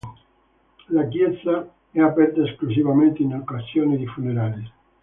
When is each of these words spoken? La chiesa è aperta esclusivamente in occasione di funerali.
La 0.89 1.07
chiesa 1.09 1.71
è 1.91 1.99
aperta 1.99 2.41
esclusivamente 2.41 3.21
in 3.21 3.35
occasione 3.35 3.97
di 3.97 4.07
funerali. 4.07 4.71